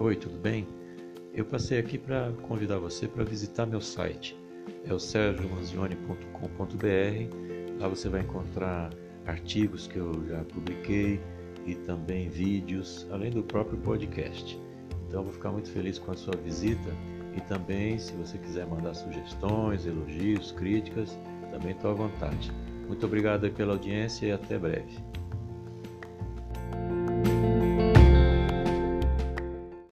Oi, 0.00 0.16
tudo 0.16 0.36
bem? 0.38 0.66
Eu 1.34 1.44
passei 1.44 1.78
aqui 1.78 1.98
para 1.98 2.32
convidar 2.48 2.78
você 2.78 3.06
para 3.06 3.22
visitar 3.22 3.66
meu 3.66 3.82
site. 3.82 4.34
É 4.86 4.94
o 4.94 4.98
sergiomanzioni.com.br. 4.98 7.78
Lá 7.78 7.86
você 7.86 8.08
vai 8.08 8.22
encontrar 8.22 8.88
artigos 9.26 9.86
que 9.86 9.98
eu 9.98 10.26
já 10.26 10.42
publiquei 10.44 11.20
e 11.66 11.74
também 11.74 12.30
vídeos, 12.30 13.06
além 13.10 13.30
do 13.30 13.42
próprio 13.42 13.76
podcast. 13.76 14.58
Então, 15.06 15.22
vou 15.22 15.34
ficar 15.34 15.50
muito 15.50 15.70
feliz 15.70 15.98
com 15.98 16.12
a 16.12 16.16
sua 16.16 16.34
visita 16.34 16.88
e 17.36 17.42
também, 17.42 17.98
se 17.98 18.14
você 18.14 18.38
quiser 18.38 18.66
mandar 18.66 18.94
sugestões, 18.94 19.84
elogios, 19.84 20.50
críticas, 20.52 21.18
também 21.50 21.72
estou 21.72 21.90
à 21.90 21.94
vontade. 21.94 22.50
Muito 22.88 23.04
obrigado 23.04 23.50
pela 23.50 23.74
audiência 23.74 24.24
e 24.24 24.32
até 24.32 24.58
breve. 24.58 24.96